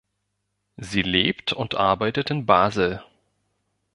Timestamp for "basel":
2.47-3.03